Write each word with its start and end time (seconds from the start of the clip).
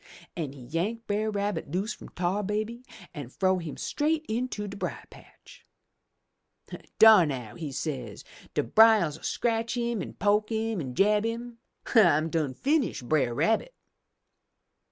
"An' 0.35 0.53
he 0.53 0.61
yank 0.63 1.05
Brer 1.05 1.29
Rabbit 1.29 1.69
loose 1.69 1.93
from 1.93 2.09
Tar 2.09 2.41
Baby 2.41 2.83
an' 3.13 3.29
frow 3.29 3.59
him 3.59 3.77
straight 3.77 4.25
into 4.27 4.67
de 4.67 4.75
brier 4.75 5.03
patch. 5.11 5.63
'Dar 6.97 7.27
now,' 7.27 7.53
he 7.53 7.71
say, 7.71 8.17
*De 8.55 8.63
briers 8.63 9.17
'11 9.17 9.23
scratch 9.23 9.77
'im, 9.77 10.01
an' 10.01 10.13
poke 10.15 10.51
'im, 10.51 10.81
an' 10.81 10.95
jab 10.95 11.23
'im! 11.23 11.59
I 11.93 12.19
done 12.21 12.55
finish 12.55 13.03
Brer 13.03 13.35
Rabbit!' 13.35 13.75